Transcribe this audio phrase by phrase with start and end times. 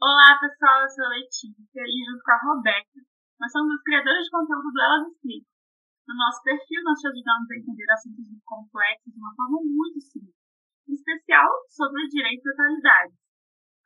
[0.00, 3.04] Olá, pessoal, eu sou a Letícia e junto com a Roberta,
[3.36, 5.52] nós somos as criadoras de conteúdo do Elas Escritas.
[6.08, 10.00] No nosso perfil, nós te ajudamos a entender assuntos muito complexos de uma forma muito
[10.00, 10.32] simples,
[10.88, 13.12] em especial sobre o direito atualidades.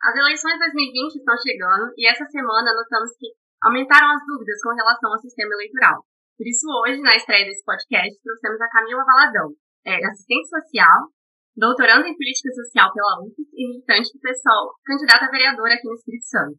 [0.06, 3.34] As eleições 2020 estão chegando e essa semana notamos que
[3.66, 6.06] aumentaram as dúvidas com relação ao sistema eleitoral.
[6.38, 9.50] Por isso, hoje, na estreia desse podcast, trouxemos a Camila Valadão,
[9.82, 11.10] é, assistente social,
[11.56, 15.94] doutorando em política social pela UFES e militante do PSOL, candidata a vereadora aqui no
[15.94, 16.58] Espírito Santo.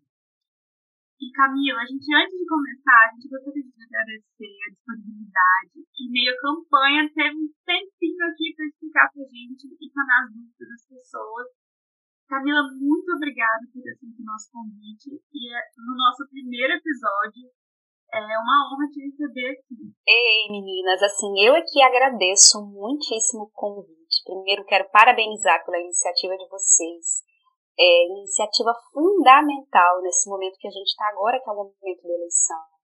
[1.16, 6.12] E Camila, a gente antes de começar, a gente gostaria de agradecer a disponibilidade e
[6.12, 10.32] meio a campanha teve um tempinho aqui para explicar para a gente e sanar as
[10.36, 11.48] dúvidas das pessoas.
[12.28, 17.48] Camila, muito obrigada por ter aceito o nosso convite e é no nosso primeiro episódio
[18.14, 19.76] é uma honra te receber aqui.
[20.08, 24.24] Ei, meninas, assim, eu aqui agradeço muitíssimo o convite.
[24.24, 27.24] Primeiro, quero parabenizar pela iniciativa de vocês.
[27.78, 32.14] É iniciativa fundamental nesse momento que a gente está agora, que é o momento da
[32.14, 32.76] eleição.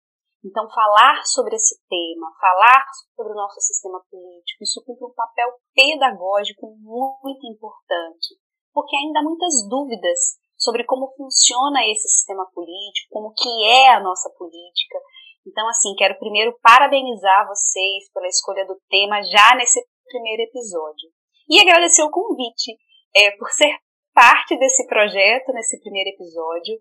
[0.44, 2.84] Então, falar sobre esse tema, falar
[3.16, 8.36] sobre o nosso sistema político, isso cumpre um papel pedagógico muito importante,
[8.74, 14.00] porque ainda há muitas dúvidas sobre como funciona esse sistema político, como que é a
[14.00, 14.98] nossa política,
[15.46, 21.10] então, assim, quero primeiro parabenizar vocês pela escolha do tema já nesse primeiro episódio.
[21.50, 22.78] E agradecer o convite
[23.16, 23.76] é, por ser
[24.14, 26.76] parte desse projeto nesse primeiro episódio.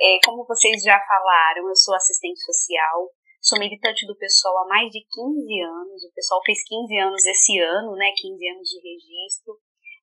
[0.00, 3.10] É, como vocês já falaram, eu sou assistente social,
[3.40, 6.04] sou militante do pessoal há mais de 15 anos.
[6.04, 8.12] O pessoal fez 15 anos esse ano, né?
[8.16, 9.58] 15 anos de registro.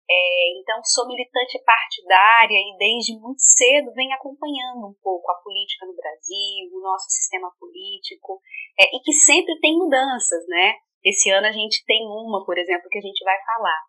[0.10, 5.86] É, então, sou militante partidária e desde muito cedo venho acompanhando um pouco a política
[5.86, 8.42] no Brasil, o nosso sistema político,
[8.74, 10.74] é, e que sempre tem mudanças, né?
[11.06, 13.80] Esse ano a gente tem uma, por exemplo, que a gente vai falar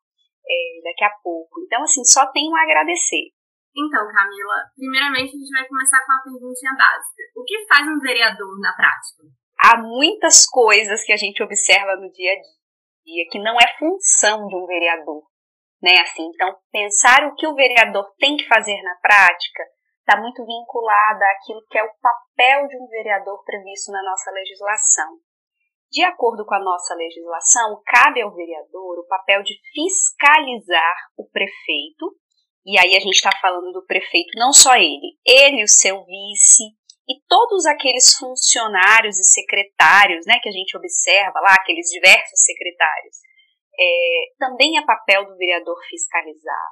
[0.45, 1.65] é, daqui a pouco.
[1.65, 3.33] Então, assim, só tenho a agradecer.
[3.73, 7.23] Então, Camila, primeiramente a gente vai começar com a perguntinha básica.
[7.35, 9.25] O que faz um vereador na prática?
[9.57, 12.37] Há muitas coisas que a gente observa no dia a
[13.07, 15.30] dia que não é função de um vereador
[15.83, 15.93] né?
[16.03, 19.65] Assim, então pensar o que o vereador tem que fazer na prática
[20.01, 25.19] está muito vinculada àquilo que é o papel de um vereador previsto na nossa legislação.
[25.91, 32.17] De acordo com a nossa legislação, cabe ao vereador o papel de fiscalizar o prefeito,
[32.65, 36.63] e aí a gente está falando do prefeito, não só ele, ele, o seu vice
[37.09, 43.17] e todos aqueles funcionários e secretários, né, que a gente observa lá, aqueles diversos secretários,
[43.81, 46.67] é, também é papel do vereador fiscalizar.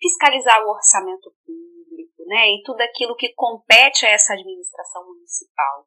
[0.00, 5.86] Fiscalizar o orçamento público, né, e tudo aquilo que compete a essa administração municipal.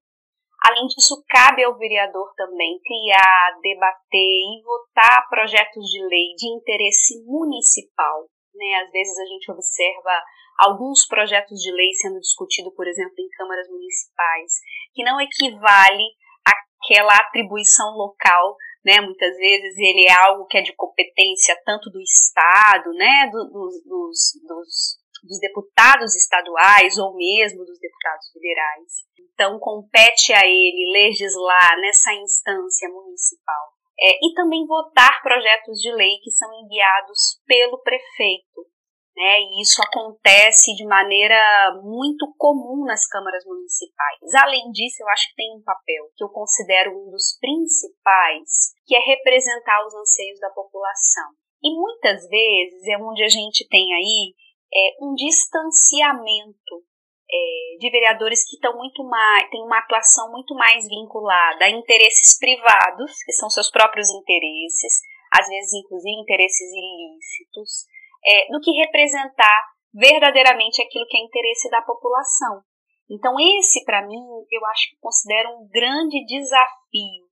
[0.63, 7.21] Além disso, cabe ao vereador também criar, debater e votar projetos de lei de interesse
[7.25, 8.29] municipal.
[8.55, 8.73] Né?
[8.85, 10.23] Às vezes a gente observa
[10.57, 14.53] alguns projetos de lei sendo discutidos, por exemplo, em câmaras municipais,
[14.93, 16.05] que não equivale
[16.47, 19.01] àquela atribuição local né?
[19.01, 23.29] Muitas vezes ele é algo que é de competência tanto do Estado, né?
[23.31, 24.17] Do, dos, dos,
[24.47, 28.91] dos, dos deputados estaduais ou mesmo dos deputados federais.
[29.33, 33.73] Então compete a ele legislar nessa instância municipal.
[33.99, 38.72] É, e também votar projetos de lei que são enviados pelo prefeito
[39.15, 39.39] né?
[39.41, 41.39] E isso acontece de maneira
[41.83, 44.33] muito comum nas câmaras municipais.
[44.41, 48.95] Além disso, eu acho que tem um papel que eu considero um dos principais, que
[48.95, 51.31] é representar os anseios da população.
[51.63, 54.33] E muitas vezes é onde a gente tem aí
[54.73, 56.83] é, um distanciamento
[57.31, 62.37] é, de vereadores que estão muito mais, têm uma atuação muito mais vinculada a interesses
[62.37, 67.85] privados, que são seus próprios interesses, às vezes inclusive interesses ilícitos,
[68.25, 72.61] é, do que representar verdadeiramente aquilo que é interesse da população.
[73.09, 77.23] Então, esse, para mim, eu acho que considero um grande desafio.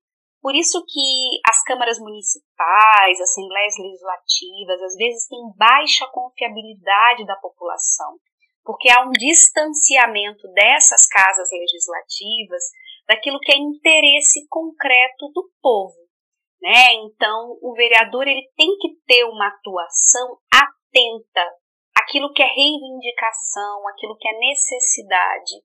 [0.41, 8.18] Por isso que as câmaras municipais, assembleias legislativas, às vezes têm baixa confiabilidade da população,
[8.63, 12.64] porque há um distanciamento dessas casas legislativas
[13.08, 16.02] daquilo que é interesse concreto do povo.
[16.61, 16.93] Né?
[17.05, 20.38] Então, o vereador ele tem que ter uma atuação
[20.91, 21.41] atenta
[21.96, 25.55] aquilo que é reivindicação, aquilo que é necessidade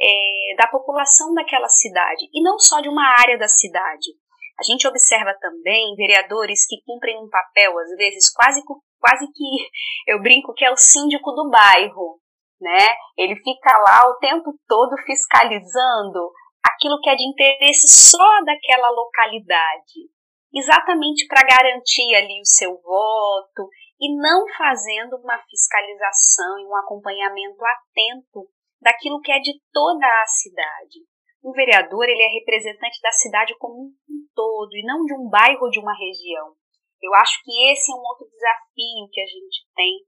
[0.00, 4.10] é, da população daquela cidade e não só de uma área da cidade.
[4.58, 8.62] A gente observa também vereadores que cumprem um papel, às vezes, quase,
[9.00, 9.70] quase que
[10.06, 12.20] eu brinco que é o síndico do bairro,
[12.60, 12.94] né?
[13.16, 16.30] Ele fica lá o tempo todo fiscalizando
[16.64, 20.08] aquilo que é de interesse só daquela localidade,
[20.54, 23.68] exatamente para garantir ali o seu voto
[24.00, 28.48] e não fazendo uma fiscalização e um acompanhamento atento
[28.80, 31.00] daquilo que é de toda a cidade.
[31.42, 33.92] Um vereador ele é representante da cidade como um
[34.34, 36.54] todo e não de um bairro ou de uma região.
[37.02, 40.00] Eu acho que esse é um outro desafio que a gente tem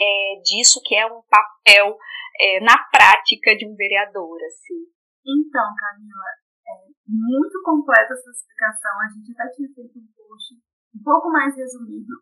[0.00, 1.96] é, disso que é um papel
[2.40, 4.88] é, na prática de um vereador, assim.
[5.24, 6.30] Então, Camila,
[6.66, 6.72] é
[7.06, 8.92] muito completa essa explicação.
[9.00, 10.54] A gente até tinha feito um post
[10.96, 12.14] um pouco mais resumido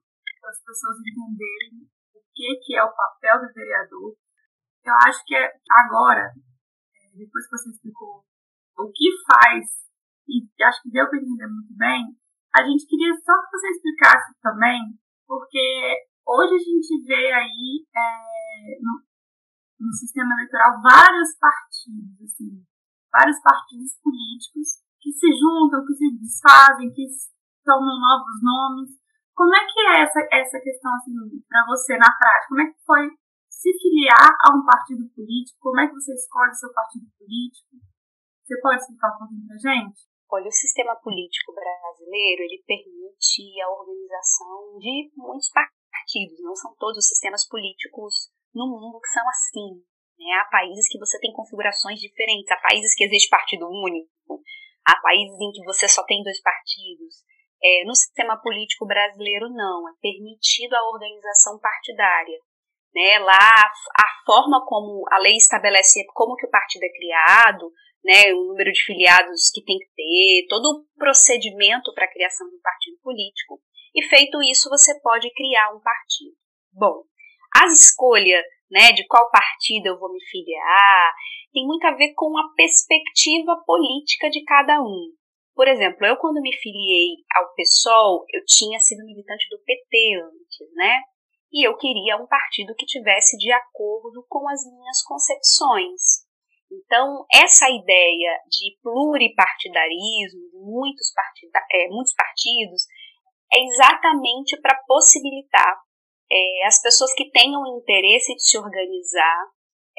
[0.42, 4.10] para as pessoas entenderem o que, que é o papel do vereador.
[4.82, 5.38] Eu acho que
[5.70, 8.26] agora, é, depois que você explicou
[8.76, 9.86] o que faz,
[10.26, 12.18] e acho que deu para entender muito bem,
[12.54, 18.78] a gente queria só que você explicasse também, porque hoje a gente vê aí é,
[18.82, 22.66] no, no sistema eleitoral vários partidos, assim,
[23.12, 27.06] vários partidos políticos que se juntam, que se desfazem, que
[27.64, 29.01] tomam novos nomes.
[29.34, 31.12] Como é que é essa, essa questão assim,
[31.48, 32.48] para você na prática?
[32.48, 33.10] Como é que foi
[33.48, 35.58] se filiar a um partido político?
[35.60, 37.76] Como é que você escolhe seu partido político?
[38.44, 40.00] Você pode explicar um pouquinho para gente?
[40.28, 46.40] Olha, o sistema político brasileiro ele permite a organização de muitos partidos.
[46.40, 49.84] Não são todos os sistemas políticos no mundo que são assim.
[50.18, 50.32] Né?
[50.40, 54.42] Há países que você tem configurações diferentes, há países que existe partido único,
[54.86, 57.24] há países em que você só tem dois partidos.
[57.64, 62.38] É, no sistema político brasileiro, não, é permitido a organização partidária.
[62.94, 63.18] Né?
[63.20, 63.50] Lá,
[63.96, 67.72] a forma como a lei estabelece como que o partido é criado,
[68.04, 72.48] né, o número de filiados que tem que ter, todo o procedimento para a criação
[72.48, 73.60] de um partido político,
[73.94, 76.34] e feito isso, você pode criar um partido.
[76.72, 77.04] Bom,
[77.54, 78.42] a escolha
[78.72, 81.14] né, de qual partido eu vou me filiar,
[81.52, 85.12] tem muito a ver com a perspectiva política de cada um.
[85.54, 90.74] Por exemplo, eu quando me filiei ao PSOL, eu tinha sido militante do PT antes,
[90.74, 91.00] né?
[91.52, 96.24] E eu queria um partido que tivesse de acordo com as minhas concepções.
[96.72, 102.86] Então, essa ideia de pluripartidarismo, muitos, partida é, muitos partidos,
[103.52, 105.76] é exatamente para possibilitar
[106.32, 109.44] é, as pessoas que tenham interesse de se organizar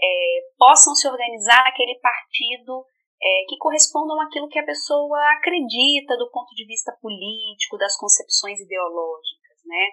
[0.01, 2.83] é, possam se organizar naquele partido
[3.23, 8.59] é, que correspondam àquilo que a pessoa acredita do ponto de vista político, das concepções
[8.59, 9.91] ideológicas, né?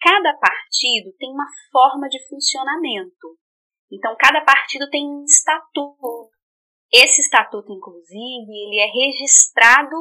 [0.00, 3.36] Cada partido tem uma forma de funcionamento.
[3.92, 6.30] Então, cada partido tem um estatuto.
[6.92, 9.96] Esse estatuto, inclusive, ele é registrado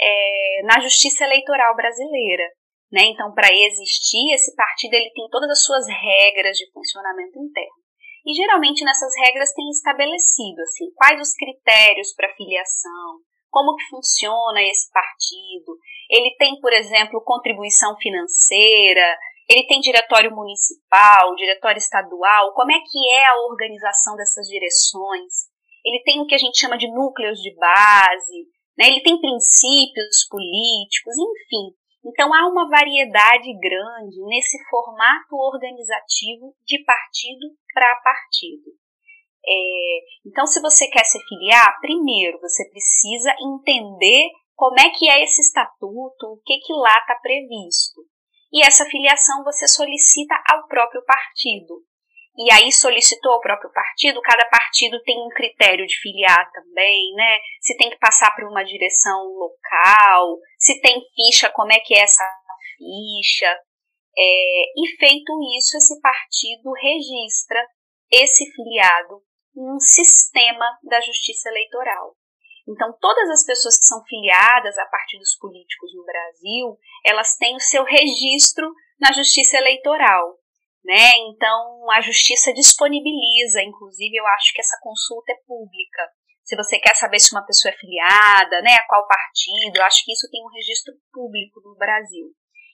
[0.00, 2.44] é, na Justiça Eleitoral Brasileira.
[2.92, 3.02] Né?
[3.04, 7.69] Então, para existir esse partido, ele tem todas as suas regras de funcionamento interno.
[8.30, 13.18] E geralmente nessas regras tem estabelecido assim, quais os critérios para filiação,
[13.50, 15.76] como que funciona esse partido.
[16.08, 19.18] Ele tem, por exemplo, contribuição financeira,
[19.48, 25.50] ele tem diretório municipal, diretório estadual, como é que é a organização dessas direções.
[25.84, 28.46] Ele tem o que a gente chama de núcleos de base,
[28.78, 28.86] né?
[28.86, 31.74] ele tem princípios políticos, enfim.
[32.04, 38.70] Então há uma variedade grande nesse formato organizativo de partido para partido.
[39.46, 45.22] É, então, se você quer se filiar, primeiro você precisa entender como é que é
[45.22, 48.02] esse estatuto, o que, que lá está previsto.
[48.52, 51.82] E essa filiação você solicita ao próprio partido
[52.40, 57.38] e aí solicitou ao próprio partido, cada partido tem um critério de filiar também, né?
[57.60, 62.00] Se tem que passar por uma direção local, se tem ficha, como é que é
[62.00, 62.24] essa
[62.78, 63.58] ficha.
[64.16, 67.62] É, e feito isso, esse partido registra
[68.10, 69.22] esse filiado
[69.54, 72.16] em um sistema da justiça eleitoral.
[72.66, 77.60] Então, todas as pessoas que são filiadas a partidos políticos no Brasil, elas têm o
[77.60, 80.39] seu registro na justiça eleitoral
[80.84, 81.10] né?
[81.28, 86.08] Então a justiça disponibiliza, inclusive eu acho que essa consulta é pública.
[86.44, 90.04] Se você quer saber se uma pessoa é filiada, né, a qual partido, eu acho
[90.04, 92.26] que isso tem um registro público no Brasil.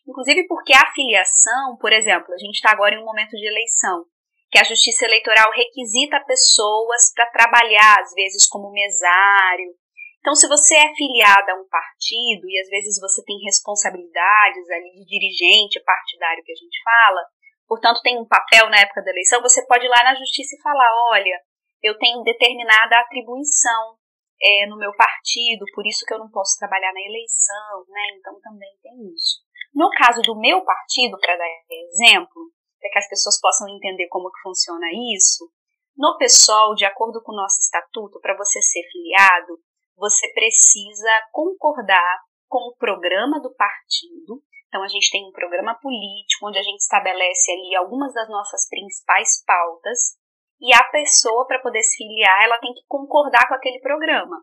[0.09, 4.07] Inclusive porque a filiação, por exemplo, a gente está agora em um momento de eleição,
[4.51, 9.75] que a justiça eleitoral requisita pessoas para trabalhar, às vezes, como mesário.
[10.21, 14.91] Então, se você é filiada a um partido e às vezes você tem responsabilidades ali
[14.95, 17.21] de dirigente partidário que a gente fala,
[17.67, 20.63] portanto tem um papel na época da eleição, você pode ir lá na justiça e
[20.63, 21.39] falar: olha,
[21.83, 23.97] eu tenho determinada atribuição
[24.41, 28.03] é, no meu partido, por isso que eu não posso trabalhar na eleição, né?
[28.19, 29.45] Então também tem isso.
[29.75, 34.31] No caso do meu partido, para dar exemplo, para que as pessoas possam entender como
[34.31, 35.51] que funciona isso,
[35.97, 39.59] no PSOL, de acordo com o nosso estatuto, para você ser filiado,
[39.97, 46.49] você precisa concordar com o programa do partido, então, a gente tem um programa político
[46.49, 50.17] onde a gente estabelece ali algumas das nossas principais pautas
[50.61, 54.37] e a pessoa, para poder se filiar, ela tem que concordar com aquele programa.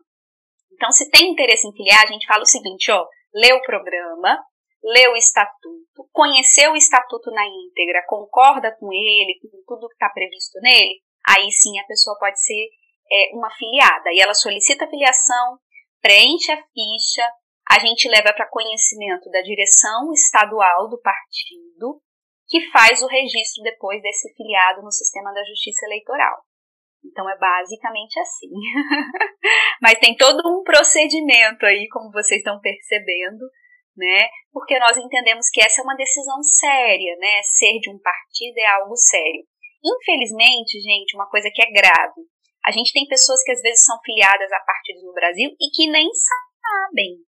[0.72, 4.38] Então, se tem interesse em filiar, a gente fala o seguinte, ó, lê o programa,
[4.82, 10.08] lê o estatuto, conheceu o estatuto na íntegra, concorda com ele, com tudo que está
[10.10, 12.68] previsto nele, aí sim a pessoa pode ser
[13.10, 14.12] é, uma filiada.
[14.12, 15.58] E ela solicita a filiação,
[16.00, 17.28] preenche a ficha,
[17.70, 22.00] a gente leva para conhecimento da direção estadual do partido,
[22.48, 26.42] que faz o registro depois desse filiado no sistema da justiça eleitoral.
[27.04, 28.50] Então é basicamente assim.
[29.80, 33.44] Mas tem todo um procedimento aí, como vocês estão percebendo,
[33.96, 34.28] né?
[34.52, 37.42] Porque nós entendemos que essa é uma decisão séria, né?
[37.42, 39.44] Ser de um partido é algo sério.
[39.84, 42.22] Infelizmente, gente, uma coisa que é grave.
[42.64, 45.90] A gente tem pessoas que às vezes são filiadas a partidos no Brasil e que
[45.90, 46.53] nem sabem,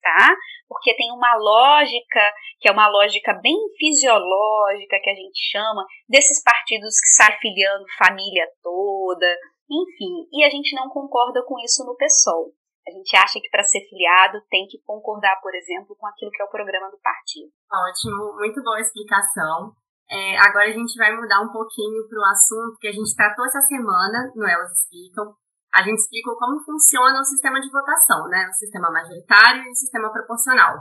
[0.02, 0.36] tá?
[0.68, 6.44] Porque tem uma lógica, que é uma lógica bem fisiológica, que a gente chama, desses
[6.44, 9.28] partidos que saem filiando família toda,
[9.70, 12.52] enfim, e a gente não concorda com isso no PSOL.
[12.88, 16.42] A gente acha que para ser filiado tem que concordar, por exemplo, com aquilo que
[16.42, 17.52] é o programa do partido.
[17.72, 19.72] Ótimo, muito boa explicação.
[20.10, 23.46] É, agora a gente vai mudar um pouquinho para o assunto que a gente tratou
[23.46, 25.34] essa semana no Elas Explicam.
[25.74, 28.48] A gente explicou como funciona o sistema de votação, né?
[28.50, 30.78] O sistema majoritário e o sistema proporcional.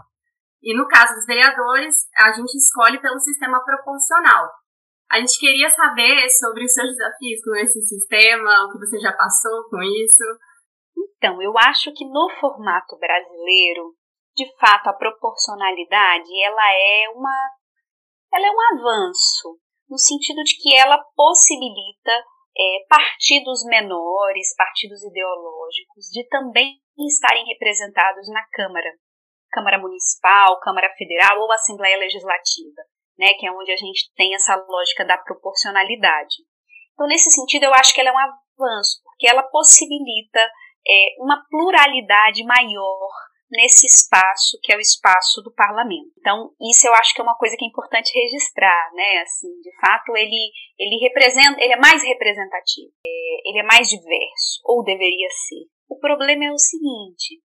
[0.62, 4.50] E no caso dos vereadores, a gente escolhe pelo sistema proporcional,
[5.10, 9.12] a gente queria saber sobre os seus desafios com esse sistema, o que você já
[9.12, 10.22] passou com isso.
[10.96, 13.96] Então, eu acho que no formato brasileiro,
[14.36, 17.50] de fato, a proporcionalidade, ela é uma
[18.32, 22.12] ela é um avanço, no sentido de que ela possibilita
[22.56, 28.90] é, partidos menores, partidos ideológicos, de também estarem representados na Câmara,
[29.50, 32.82] Câmara Municipal, Câmara Federal ou Assembleia Legislativa
[33.20, 36.36] né, que é onde a gente tem essa lógica da proporcionalidade.
[36.94, 41.44] Então, nesse sentido, eu acho que ela é um avanço, porque ela possibilita é, uma
[41.50, 43.10] pluralidade maior
[43.50, 46.12] nesse espaço que é o espaço do parlamento.
[46.18, 49.18] Então, isso eu acho que é uma coisa que é importante registrar, né?
[49.22, 54.60] Assim, de fato, ele ele representa, ele é mais representativo, é, ele é mais diverso,
[54.64, 55.66] ou deveria ser.
[55.88, 57.42] O problema é o seguinte,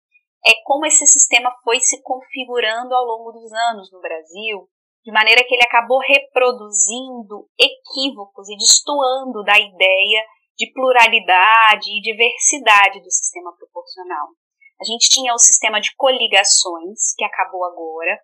[0.44, 4.68] é como esse sistema foi se configurando ao longo dos anos no Brasil,
[5.04, 10.24] de maneira que ele acabou reproduzindo equívocos e destoando da ideia
[10.56, 14.28] de pluralidade e diversidade do sistema proporcional.
[14.80, 18.18] A gente tinha o sistema de coligações, que acabou agora,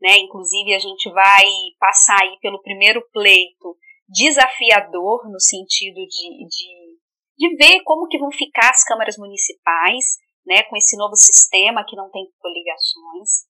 [0.00, 0.18] né?
[0.18, 1.44] Inclusive a gente vai
[1.78, 3.76] passar aí pelo primeiro pleito
[4.08, 6.98] desafiador no sentido de, de,
[7.38, 11.94] de ver como que vão ficar as câmaras municipais, né, com esse novo sistema que
[11.94, 13.46] não tem coligações.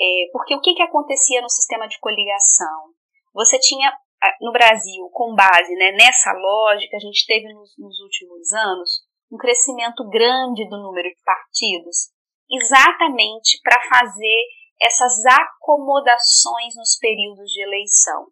[0.00, 2.94] É, porque o que, que acontecia no sistema de coligação?
[3.32, 3.92] Você tinha,
[4.40, 9.03] no Brasil, com base né, nessa lógica, a gente teve nos, nos últimos anos
[9.34, 12.12] um crescimento grande do número de partidos,
[12.48, 14.42] exatamente para fazer
[14.80, 18.26] essas acomodações nos períodos de eleição.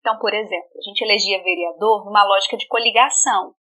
[0.00, 3.54] Então, por exemplo, a gente elegia vereador numa lógica de coligação.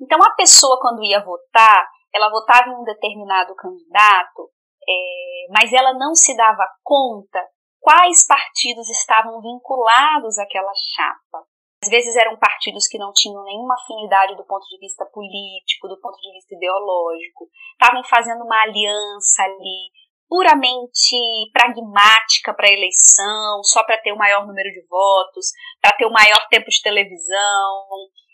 [0.00, 4.50] Então, a pessoa, quando ia votar, ela votava em um determinado candidato
[4.88, 7.40] é, mas ela não se dava conta
[7.80, 11.46] quais partidos estavam vinculados àquela chapa.
[11.84, 16.00] Às vezes eram partidos que não tinham nenhuma afinidade do ponto de vista político, do
[16.00, 19.92] ponto de vista ideológico, estavam fazendo uma aliança ali
[20.26, 21.14] puramente
[21.52, 26.10] pragmática para a eleição, só para ter o maior número de votos, para ter o
[26.10, 27.86] maior tempo de televisão,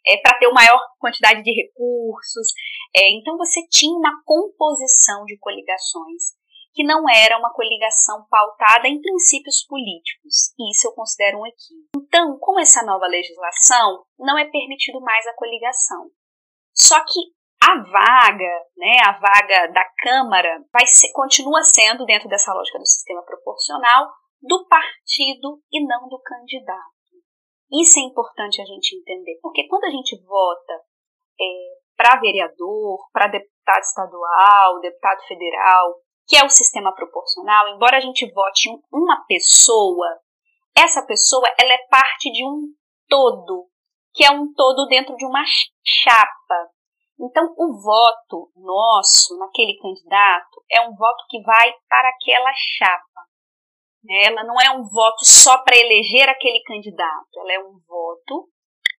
[0.06, 2.54] é, para ter uma maior quantidade de recursos.
[2.96, 6.38] É, então você tinha uma composição de coligações
[6.80, 11.90] que não era uma coligação pautada em princípios políticos, e isso eu considero um equívoco.
[11.94, 16.08] Então, com essa nova legislação, não é permitido mais a coligação.
[16.72, 17.20] Só que
[17.62, 22.86] a vaga, né, a vaga da Câmara, vai ser, continua sendo, dentro dessa lógica do
[22.86, 24.08] sistema proporcional,
[24.40, 26.96] do partido e não do candidato.
[27.70, 30.72] Isso é importante a gente entender, porque quando a gente vota
[31.38, 31.44] é,
[31.94, 38.24] para vereador, para deputado estadual, deputado federal, que é o sistema proporcional, embora a gente
[38.32, 40.06] vote em uma pessoa,
[40.78, 42.68] essa pessoa ela é parte de um
[43.08, 43.66] todo,
[44.14, 45.42] que é um todo dentro de uma
[45.84, 46.70] chapa.
[47.18, 53.26] Então, o voto nosso naquele candidato é um voto que vai para aquela chapa.
[54.08, 58.48] Ela não é um voto só para eleger aquele candidato, ela é um voto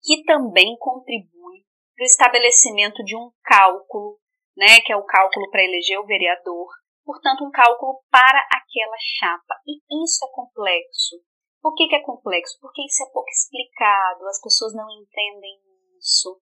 [0.03, 1.63] que também contribui
[1.95, 4.19] para o estabelecimento de um cálculo,
[4.57, 6.67] né, que é o cálculo para eleger o vereador,
[7.11, 9.59] portanto, um cálculo para aquela chapa.
[9.67, 11.19] E isso é complexo.
[11.61, 12.57] Por que, que é complexo?
[12.61, 15.59] Porque isso é pouco explicado, as pessoas não entendem
[15.99, 16.39] isso.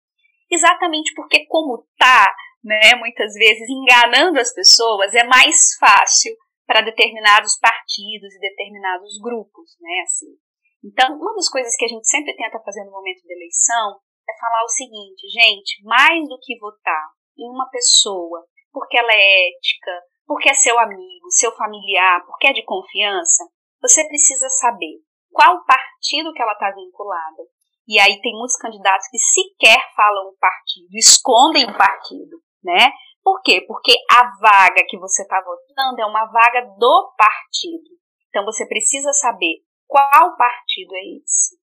[0.49, 2.25] exatamente porque como tá,
[2.63, 6.33] né, muitas vezes enganando as pessoas, é mais fácil
[6.65, 10.37] para determinados partidos e determinados grupos, né, assim.
[10.83, 13.99] Então, uma das coisas que a gente sempre tenta fazer no momento da eleição
[14.29, 19.49] é falar o seguinte, gente, mais do que votar em uma pessoa porque ela é
[19.49, 19.91] ética,
[20.29, 23.43] porque é seu amigo, seu familiar, porque é de confiança,
[23.81, 27.41] você precisa saber qual partido que ela está vinculada.
[27.87, 32.93] E aí tem muitos candidatos que sequer falam o partido, escondem o partido, né?
[33.23, 33.65] Por quê?
[33.67, 37.89] Porque a vaga que você está votando é uma vaga do partido.
[38.29, 41.57] Então você precisa saber qual partido é esse.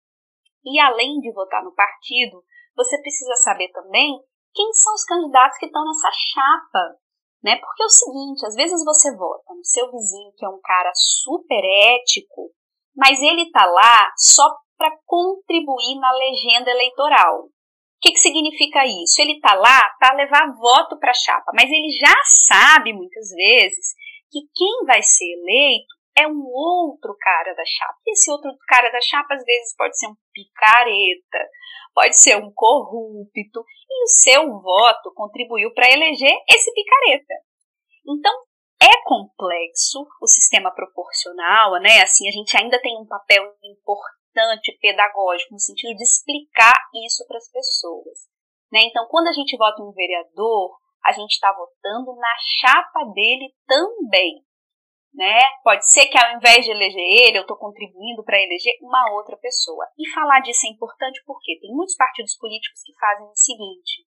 [0.64, 2.42] E além de votar no partido,
[2.78, 7.03] você precisa saber também quem são os candidatos que estão nessa chapa.
[7.44, 7.58] Né?
[7.58, 10.92] Porque é o seguinte, às vezes você vota no seu vizinho, que é um cara
[10.96, 12.52] super ético,
[12.96, 14.44] mas ele está lá só
[14.78, 17.46] para contribuir na legenda eleitoral.
[17.46, 17.50] O
[18.02, 19.22] que, que significa isso?
[19.22, 23.94] Ele está lá para levar voto para a chapa, mas ele já sabe muitas vezes
[24.32, 27.98] que quem vai ser eleito é um outro cara da chapa.
[28.06, 31.50] E esse outro cara da chapa, às vezes, pode ser um picareta,
[31.94, 37.34] pode ser um corrupto, e o seu voto contribuiu para eleger esse picareta.
[38.08, 38.34] Então,
[38.82, 42.02] é complexo o sistema proporcional, né?
[42.02, 46.74] Assim, a gente ainda tem um papel importante pedagógico no sentido de explicar
[47.06, 48.28] isso para as pessoas.
[48.72, 48.80] Né?
[48.84, 54.44] Então, quando a gente vota um vereador, a gente está votando na chapa dele também
[55.14, 55.40] né?
[55.64, 59.38] Pode ser que ao invés de eleger ele, eu estou contribuindo para eleger uma outra
[59.38, 59.86] pessoa.
[59.98, 64.06] E falar disso é importante porque tem muitos partidos políticos que fazem o seguinte: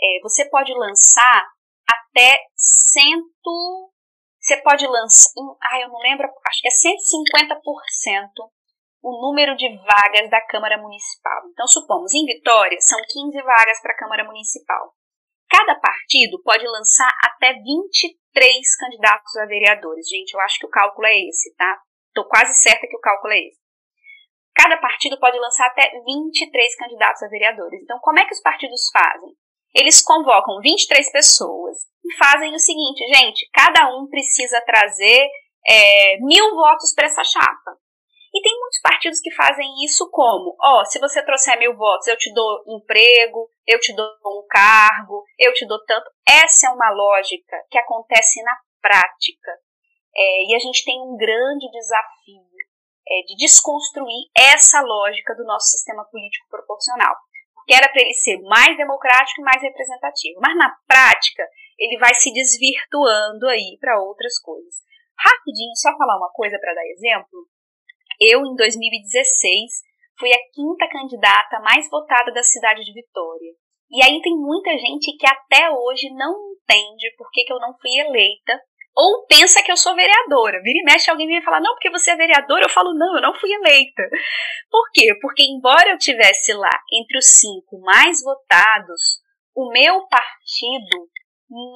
[0.00, 1.46] é, você pode lançar
[1.88, 3.90] até cento.
[4.38, 5.32] Você pode lançar.
[5.62, 7.58] Ah, eu não lembro, acho que é 150%
[9.04, 11.42] o número de vagas da Câmara Municipal.
[11.52, 14.94] Então, supomos, em Vitória, são 15 vagas para a Câmara Municipal.
[15.50, 18.23] Cada partido pode lançar até 23
[18.76, 20.08] candidatos a vereadores.
[20.08, 21.78] Gente, eu acho que o cálculo é esse, tá?
[22.08, 23.58] Estou quase certa que o cálculo é esse.
[24.54, 27.82] Cada partido pode lançar até 23 candidatos a vereadores.
[27.82, 29.30] Então, como é que os partidos fazem?
[29.74, 35.28] Eles convocam 23 pessoas e fazem o seguinte, gente: cada um precisa trazer
[35.66, 37.76] é, mil votos para essa chapa.
[38.34, 42.08] E tem muitos partidos que fazem isso como, ó, oh, se você trouxer mil votos,
[42.08, 46.10] eu te dou emprego, eu te dou um cargo, eu te dou tanto.
[46.28, 49.52] Essa é uma lógica que acontece na prática.
[50.16, 52.42] É, e a gente tem um grande desafio
[53.06, 57.14] é, de desconstruir essa lógica do nosso sistema político proporcional.
[57.54, 60.40] Porque era para ele ser mais democrático e mais representativo.
[60.40, 61.46] Mas na prática,
[61.78, 64.82] ele vai se desvirtuando aí para outras coisas.
[65.16, 67.53] Rapidinho, só falar uma coisa para dar exemplo.
[68.30, 69.70] Eu, em 2016,
[70.18, 73.52] fui a quinta candidata mais votada da cidade de Vitória.
[73.90, 77.76] E aí tem muita gente que até hoje não entende por que, que eu não
[77.78, 78.60] fui eleita
[78.96, 80.62] ou pensa que eu sou vereadora.
[80.62, 82.64] Vira e mexe, alguém vem falar, não, porque você é vereadora.
[82.64, 84.02] Eu falo, não, eu não fui eleita.
[84.70, 85.14] Por quê?
[85.20, 89.20] Porque, embora eu tivesse lá entre os cinco mais votados,
[89.54, 91.08] o meu partido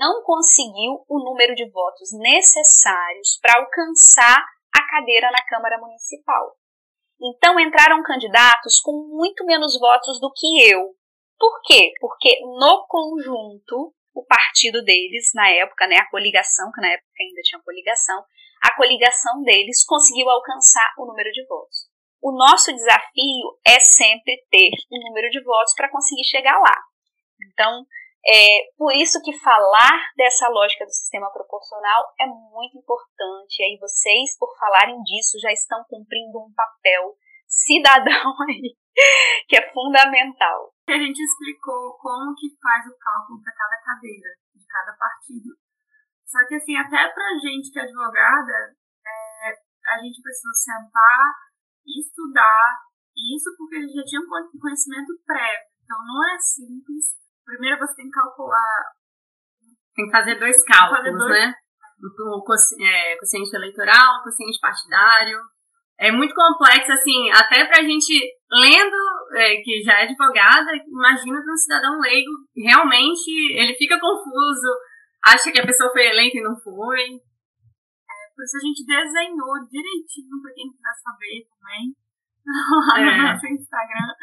[0.00, 6.56] não conseguiu o número de votos necessários para alcançar a cadeira na Câmara Municipal.
[7.20, 10.94] Então entraram candidatos com muito menos votos do que eu.
[11.38, 11.92] Por quê?
[12.00, 17.40] Porque no conjunto, o partido deles, na época, né, a coligação, que na época ainda
[17.42, 18.24] tinha coligação,
[18.62, 21.88] a coligação deles conseguiu alcançar o número de votos.
[22.20, 26.76] O nosso desafio é sempre ter o número de votos para conseguir chegar lá.
[27.52, 27.86] Então,
[28.28, 33.56] é por isso que falar dessa lógica do sistema proporcional é muito importante.
[33.56, 37.16] E aí vocês, por falarem disso, já estão cumprindo um papel
[37.48, 38.76] cidadão aí,
[39.48, 40.74] que é fundamental.
[40.86, 45.56] A gente explicou como que faz o cálculo para cada cadeira, de cada partido.
[46.28, 48.76] Só que assim, até pra gente que é advogada,
[49.08, 49.56] é,
[49.88, 51.32] a gente precisa sentar
[51.86, 52.76] e estudar
[53.16, 55.68] isso porque a gente já tinha um conhecimento prévio.
[55.82, 57.16] Então não é simples
[57.48, 58.92] Primeiro você tem que calcular.
[59.96, 61.30] Tem que fazer dois cálculos, fazer dois...
[61.32, 61.54] né?
[62.04, 65.40] O quociente eleitoral, o quociente partidário.
[65.98, 68.12] É muito complexo, assim, até pra gente,
[68.52, 68.96] lendo,
[69.34, 74.68] é, que já é advogada, imagina para um cidadão leigo, realmente ele fica confuso,
[75.24, 77.02] acha que a pessoa foi eleita e não foi.
[77.02, 81.96] É, por isso a gente desenhou direitinho para quem quiser saber também,
[82.86, 83.32] lá no é.
[83.32, 84.14] nosso Instagram.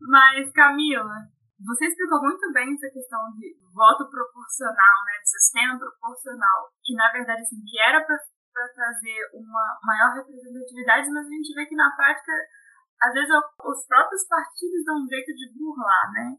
[0.00, 6.70] Mas, Camila, você explicou muito bem essa questão de voto proporcional, né, de sistema proporcional,
[6.82, 11.66] que na verdade assim, que era para trazer uma maior representatividade, mas a gente vê
[11.66, 12.32] que na prática,
[13.02, 16.38] às vezes os próprios partidos dão um jeito de burlar, né?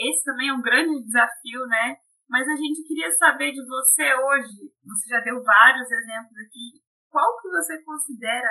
[0.00, 1.96] esse também é um grande desafio, né?
[2.28, 7.36] Mas a gente queria saber de você hoje, você já deu vários exemplos aqui, qual
[7.40, 8.48] que você considera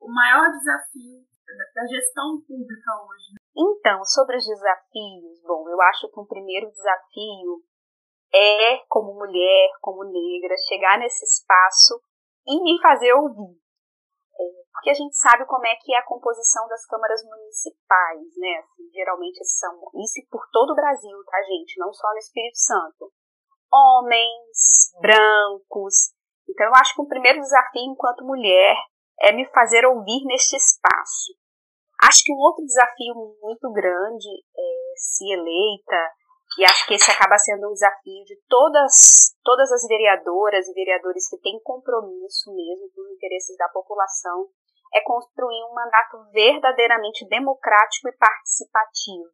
[0.00, 1.24] o maior desafio
[1.74, 3.41] da gestão pública hoje?
[3.56, 7.62] Então, sobre os desafios, bom, eu acho que um primeiro desafio
[8.32, 12.00] é, como mulher, como negra, chegar nesse espaço
[12.46, 13.60] e me fazer ouvir.
[14.40, 18.56] É, porque a gente sabe como é que é a composição das câmaras municipais, né?
[18.64, 21.78] Assim, geralmente são, isso por todo o Brasil, tá, gente?
[21.78, 23.12] Não só no Espírito Santo.
[23.70, 26.14] Homens, brancos.
[26.48, 28.76] Então, eu acho que o primeiro desafio enquanto mulher
[29.20, 31.41] é me fazer ouvir neste espaço.
[32.02, 36.02] Acho que um outro desafio muito grande, é, se eleita,
[36.58, 41.28] e acho que esse acaba sendo um desafio de todas, todas as vereadoras e vereadores
[41.28, 44.48] que têm compromisso mesmo com os interesses da população,
[44.92, 49.30] é construir um mandato verdadeiramente democrático e participativo.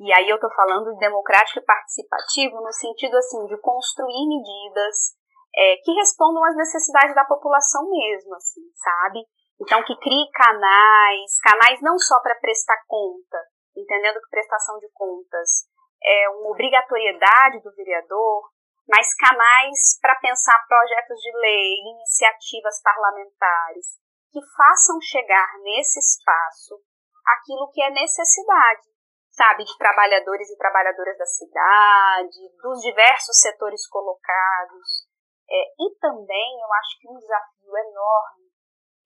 [0.00, 5.18] E aí eu estou falando de democrático e participativo no sentido assim de construir medidas
[5.54, 9.20] é, que respondam às necessidades da população mesmo, assim, sabe?
[9.62, 13.38] Então, que crie canais, canais não só para prestar conta,
[13.76, 15.70] entendendo que prestação de contas
[16.02, 18.50] é uma obrigatoriedade do vereador,
[18.88, 26.82] mas canais para pensar projetos de lei, iniciativas parlamentares, que façam chegar nesse espaço
[27.24, 28.90] aquilo que é necessidade,
[29.30, 35.06] sabe, de trabalhadores e trabalhadoras da cidade, dos diversos setores colocados.
[35.48, 38.41] É, e também eu acho que um desafio enorme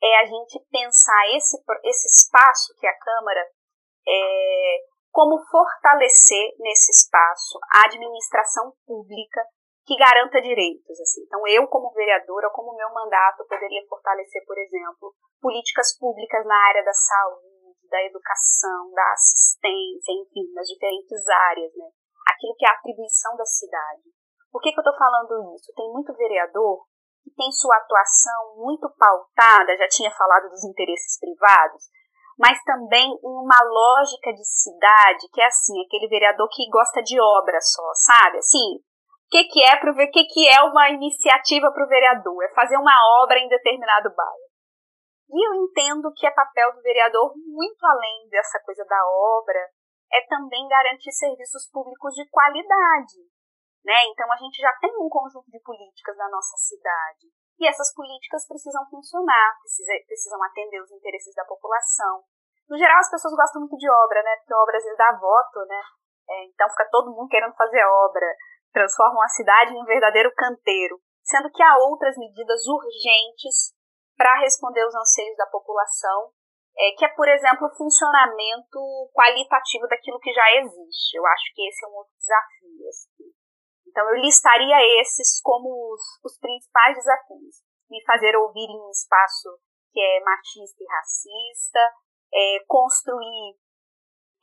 [0.07, 3.43] é a gente pensar esse, esse espaço que a Câmara
[4.07, 4.79] é,
[5.11, 9.41] como fortalecer nesse espaço a administração pública
[9.87, 11.01] que garanta direitos.
[11.01, 11.23] Assim.
[11.25, 16.85] Então, eu, como vereadora, como meu mandato, poderia fortalecer, por exemplo, políticas públicas na área
[16.85, 21.87] da saúde, da educação, da assistência, enfim, nas diferentes áreas, né?
[22.27, 24.11] Aquilo que é a atribuição da cidade.
[24.51, 25.73] Por que, que eu estou falando isso?
[25.75, 26.85] Tem muito vereador
[27.27, 31.83] que tem sua atuação muito pautada, já tinha falado dos interesses privados,
[32.39, 37.59] mas também uma lógica de cidade, que é assim, aquele vereador que gosta de obra
[37.61, 38.39] só, sabe?
[38.39, 41.89] Assim, o que, que é para ver o que, que é uma iniciativa para o
[41.89, 42.45] vereador?
[42.45, 44.47] É fazer uma obra em determinado bairro.
[45.29, 49.59] E eu entendo que é papel do vereador, muito além dessa coisa da obra,
[50.13, 53.19] é também garantir serviços públicos de qualidade.
[53.87, 53.95] Né?
[54.11, 57.31] Então a gente já tem um conjunto de políticas na nossa cidade.
[57.55, 62.27] E essas políticas precisam funcionar, precisam atender os interesses da população.
[62.69, 64.35] No geral, as pessoas gostam muito de obra, né?
[64.43, 65.81] Porque obra às vezes dá voto, né?
[66.29, 68.27] É, então fica todo mundo querendo fazer obra,
[68.73, 73.71] transformam a cidade em um verdadeiro canteiro, sendo que há outras medidas urgentes
[74.17, 76.35] para responder aos anseios da população,
[76.77, 78.83] é, que é, por exemplo, o funcionamento
[79.15, 81.17] qualitativo daquilo que já existe.
[81.17, 82.89] Eu acho que esse é um outro desafio.
[82.89, 83.36] Assim.
[83.97, 87.65] Então, eu listaria esses como os, os principais desafios.
[87.89, 89.57] Me fazer ouvir em um espaço
[89.91, 91.81] que é machista e racista,
[92.29, 93.57] é, construir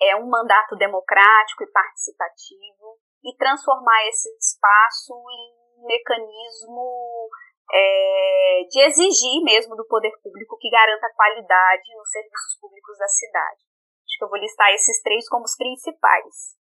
[0.01, 7.29] é, um mandato democrático e participativo e transformar esse espaço em um mecanismo
[7.71, 13.61] é, de exigir mesmo do poder público que garanta qualidade nos serviços públicos da cidade.
[14.01, 16.57] Acho que eu vou listar esses três como os principais.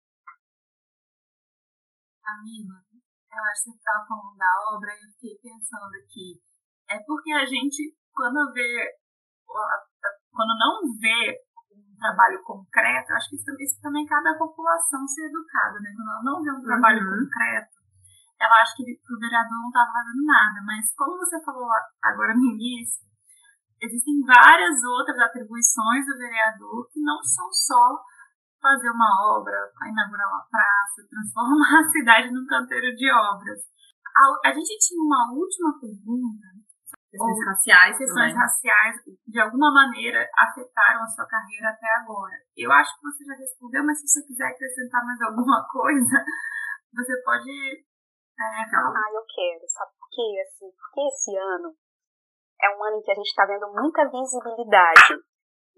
[2.27, 2.83] Camila,
[3.31, 6.35] eu acho que você estava falando da obra e eu fiquei pensando aqui.
[6.91, 8.99] É porque a gente, quando vê,
[9.47, 11.39] quando não vê
[11.71, 15.95] um trabalho concreto, acho que isso, isso também cabe à população ser educada, né?
[15.95, 17.23] Quando ela não vê um trabalho uhum.
[17.23, 17.77] concreto,
[18.39, 20.59] ela acha que o vereador não está fazendo nada.
[20.67, 21.71] Mas como você falou
[22.03, 23.07] agora no início,
[23.79, 28.03] existem várias outras atribuições do vereador que não são só
[28.61, 33.59] fazer uma obra, inaugurar uma praça, transformar a cidade num canteiro de obras.
[34.15, 36.47] A, a gente tinha uma última pergunta.
[37.07, 37.97] Questões raciais.
[37.97, 42.35] Questões raciais, de alguma maneira, afetaram a sua carreira até agora.
[42.55, 46.17] Eu acho que você já respondeu, mas se você quiser acrescentar mais alguma coisa,
[46.93, 48.91] você pode é, falar.
[48.91, 49.65] Ah, eu quero.
[49.69, 50.43] Sabe por quê?
[50.45, 51.73] Assim, porque esse ano
[52.61, 55.21] é um ano em que a gente está vendo muita visibilidade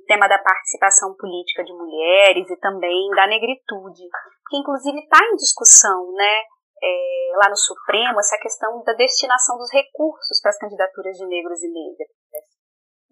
[0.09, 4.09] tema da participação política de mulheres e também da negritude,
[4.49, 6.33] que inclusive está em discussão, né,
[6.81, 11.61] é, lá no Supremo, essa questão da destinação dos recursos para as candidaturas de negros
[11.61, 12.09] e negras.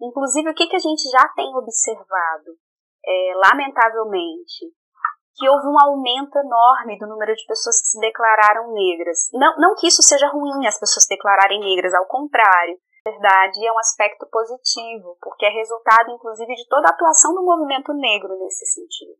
[0.02, 2.50] Inclusive, o que, que a gente já tem observado,
[3.06, 4.66] é, lamentavelmente,
[5.36, 9.30] que houve um aumento enorme do número de pessoas que se declararam negras.
[9.32, 12.74] Não, não que isso seja ruim as pessoas se declararem negras, ao contrário
[13.10, 17.92] verdade, é um aspecto positivo, porque é resultado, inclusive, de toda a atuação do movimento
[17.94, 19.18] negro nesse sentido.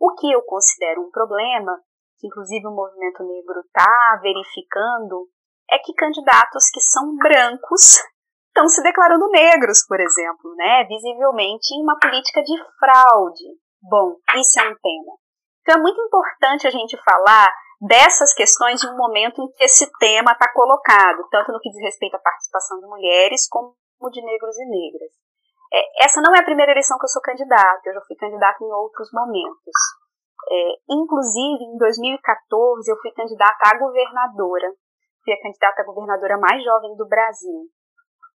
[0.00, 1.78] O que eu considero um problema,
[2.18, 5.28] que inclusive o movimento negro está verificando,
[5.70, 7.98] é que candidatos que são brancos
[8.48, 10.84] estão se declarando negros, por exemplo, né?
[10.84, 13.44] visivelmente em uma política de fraude.
[13.82, 15.12] Bom, isso é um tema.
[15.62, 17.48] Então é muito importante a gente falar
[17.80, 22.16] dessas questões um momento em que esse tema está colocado, tanto no que diz respeito
[22.16, 23.74] à participação de mulheres como
[24.12, 25.12] de negros e negras.
[25.72, 28.62] É, essa não é a primeira eleição que eu sou candidata, eu já fui candidata
[28.62, 29.76] em outros momentos.
[30.50, 34.72] É, inclusive, em 2014, eu fui candidata a governadora.
[35.24, 37.68] Fui a candidata a governadora mais jovem do Brasil.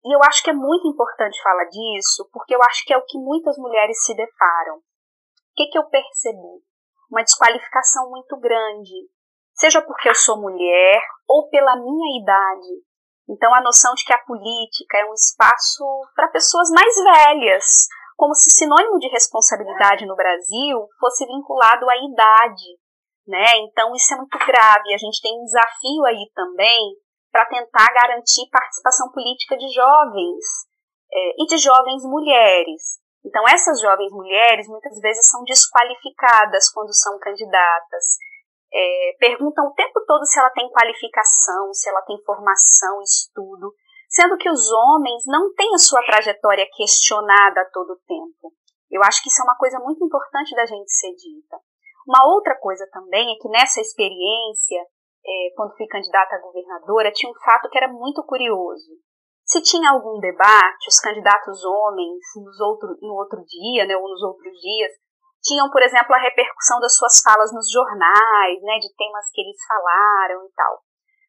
[0.04, 3.04] E eu acho que é muito importante falar disso, porque eu acho que é o
[3.07, 4.76] que muitas mulheres se deparam.
[4.76, 4.83] O
[5.57, 6.62] que, que eu percebi?
[7.11, 8.92] Uma desqualificação muito grande,
[9.54, 12.82] seja porque eu sou mulher ou pela minha idade.
[13.28, 18.34] Então, a noção de que a política é um espaço para pessoas mais velhas, como
[18.34, 22.78] se sinônimo de responsabilidade no Brasil fosse vinculado à idade,
[23.26, 23.56] né?
[23.64, 24.92] Então, isso é muito grave.
[24.92, 26.96] A gente tem um desafio aí também
[27.32, 30.44] para tentar garantir participação política de jovens
[31.10, 33.00] é, e de jovens mulheres.
[33.24, 38.04] Então, essas jovens mulheres muitas vezes são desqualificadas quando são candidatas
[38.74, 43.72] é, perguntam o tempo todo se ela tem qualificação, se ela tem formação, estudo,
[44.08, 48.52] sendo que os homens não têm a sua trajetória questionada a todo tempo.
[48.90, 51.56] Eu acho que isso é uma coisa muito importante da gente ser dita.
[52.06, 54.80] Uma outra coisa também é que nessa experiência,
[55.24, 58.90] é, quando fui candidata a governadora, tinha um fato que era muito curioso.
[59.44, 64.22] Se tinha algum debate, os candidatos homens, nos outro, no outro dia, né, ou nos
[64.22, 64.92] outros dias,
[65.44, 69.61] tinham, por exemplo, a repercussão das suas falas nos jornais, né, de temas que eles
[69.68, 70.80] falaram e tal.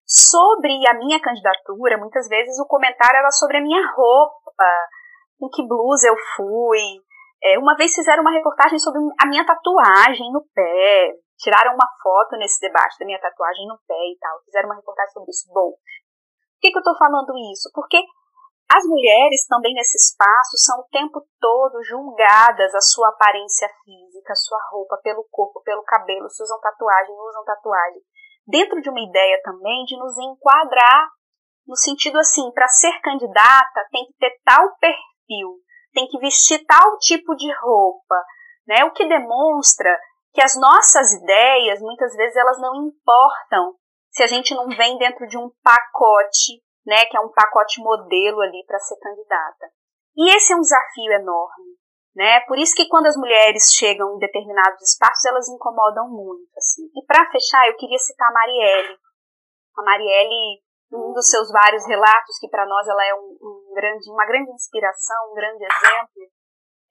[0.08, 4.70] Sobre a minha candidatura, muitas vezes o comentário era sobre a minha roupa,
[5.38, 7.04] com que blusa eu fui.
[7.44, 12.38] É, uma vez fizeram uma reportagem sobre a minha tatuagem no pé, tiraram uma foto
[12.38, 15.52] nesse debate da minha tatuagem no pé e tal, fizeram uma reportagem sobre isso.
[15.54, 17.70] Bom, por que, que eu estou falando isso?
[17.74, 18.02] Porque
[18.72, 24.60] as mulheres também nesse espaço são o tempo todo julgadas a sua aparência física, sua
[24.72, 28.02] roupa, pelo corpo, pelo cabelo, se usam tatuagem, não usam tatuagem.
[28.48, 31.10] Dentro de uma ideia também de nos enquadrar
[31.68, 35.60] no sentido assim, para ser candidata tem que ter tal perfil,
[35.94, 38.16] tem que vestir tal tipo de roupa,
[38.68, 38.84] né?
[38.86, 39.90] O que demonstra
[40.32, 43.74] que as nossas ideias muitas vezes elas não importam
[44.12, 48.42] se a gente não vem dentro de um pacote né, que é um pacote modelo
[48.42, 49.72] ali para ser candidata.
[50.16, 51.76] E esse é um desafio enorme,
[52.16, 52.40] né?
[52.42, 56.84] Por isso que quando as mulheres chegam em determinados espaços, elas incomodam muito, assim.
[56.96, 58.98] E para fechar, eu queria citar a Marielle.
[59.78, 64.10] A Marielle, um dos seus vários relatos, que para nós ela é um, um grande,
[64.10, 66.32] uma grande inspiração, um grande exemplo,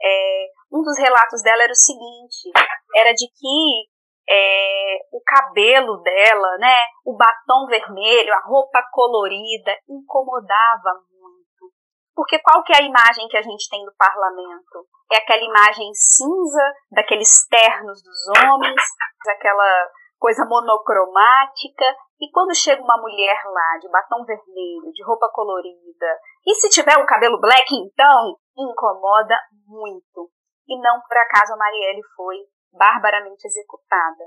[0.03, 2.53] é, um dos relatos dela era o seguinte,
[2.95, 3.94] era de que
[4.29, 11.73] é, o cabelo dela, né, o batom vermelho, a roupa colorida, incomodava muito.
[12.15, 14.87] Porque qual que é a imagem que a gente tem do parlamento?
[15.13, 18.81] É aquela imagem cinza daqueles ternos dos homens,
[19.29, 21.85] aquela coisa monocromática.
[22.21, 26.97] E quando chega uma mulher lá de batom vermelho, de roupa colorida, e se tiver
[26.99, 30.31] o cabelo black, então incomoda muito.
[30.67, 32.37] E não por acaso a Marielle foi
[32.75, 34.25] barbaramente executada.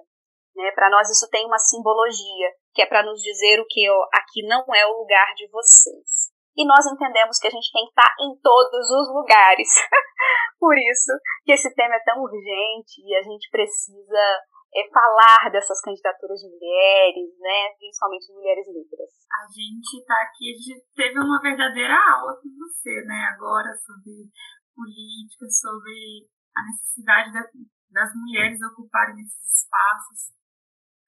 [0.56, 0.72] Né?
[0.72, 4.46] Para nós isso tem uma simbologia, que é para nos dizer o que ó, aqui
[4.48, 6.34] não é o lugar de vocês.
[6.58, 9.70] E nós entendemos que a gente tem que estar em todos os lugares.
[10.60, 11.14] Por isso
[11.46, 14.42] que esse tema é tão urgente e a gente precisa
[14.74, 19.14] é, falar dessas candidaturas de mulheres, né, principalmente de mulheres negras.
[19.30, 24.26] A gente está aqui, a gente teve uma verdadeira aula com você, né, agora sobre
[24.74, 26.26] política, sobre
[26.58, 27.42] a necessidade da,
[27.92, 30.34] das mulheres ocuparem esses espaços,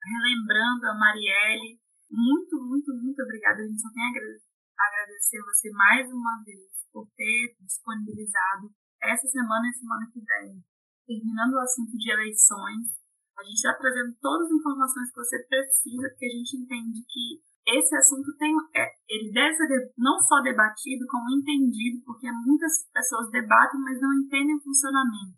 [0.03, 1.79] relembrando a Marielle.
[2.09, 3.61] Muito, muito, muito obrigada.
[3.61, 9.67] A gente só tem a agradecer você mais uma vez por ter disponibilizado essa semana
[9.69, 10.63] e semana que vem,
[11.05, 12.97] terminando o assunto de eleições.
[13.37, 17.39] A gente está trazendo todas as informações que você precisa, porque a gente entende que
[17.67, 23.29] esse assunto tem, é, ele deve ser não só debatido, como entendido, porque muitas pessoas
[23.29, 25.37] debatem, mas não entendem o funcionamento.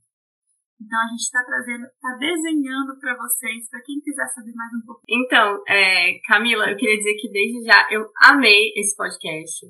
[0.81, 4.85] Então a gente está trazendo, está desenhando para vocês, para quem quiser saber mais um
[4.85, 5.01] pouco.
[5.07, 9.67] Então, é, Camila, eu queria dizer que desde já eu amei esse podcast.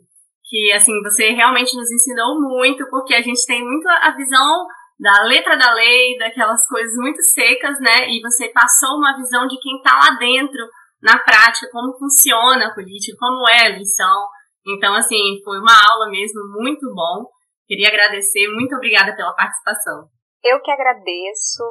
[0.47, 4.65] Que assim, você realmente nos ensinou muito, porque a gente tem muito a visão
[4.97, 8.07] da letra da lei, daquelas coisas muito secas, né?
[8.09, 10.63] E você passou uma visão de quem está lá dentro,
[11.01, 14.27] na prática, como funciona a política, como é a eleição.
[14.65, 17.25] Então, assim, foi uma aula mesmo muito bom.
[17.67, 20.07] Queria agradecer, muito obrigada pela participação.
[20.43, 21.63] Eu que agradeço.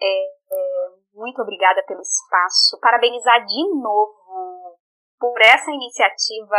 [0.00, 2.78] É, é, muito obrigada pelo espaço.
[2.80, 4.78] Parabenizar de novo
[5.18, 6.56] por essa iniciativa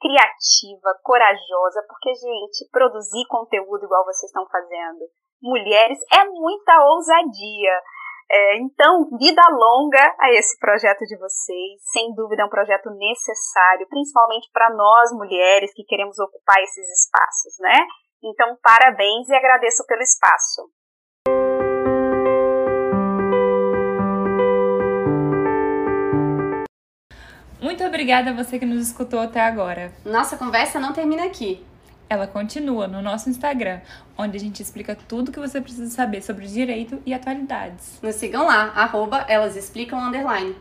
[0.00, 5.04] criativa, corajosa, porque, gente, produzir conteúdo igual vocês estão fazendo,
[5.42, 7.76] mulheres, é muita ousadia.
[8.32, 11.82] É, então, vida longa a esse projeto de vocês.
[11.92, 17.58] Sem dúvida, é um projeto necessário, principalmente para nós mulheres que queremos ocupar esses espaços,
[17.58, 17.86] né?
[18.22, 20.70] Então, parabéns e agradeço pelo espaço.
[27.60, 29.92] Muito obrigada a você que nos escutou até agora.
[30.04, 31.62] Nossa conversa não termina aqui.
[32.08, 33.80] Ela continua no nosso Instagram,
[34.18, 38.00] onde a gente explica tudo o que você precisa saber sobre direito e atualidades.
[38.02, 40.56] Nos sigam lá, arroba elas explicam underline.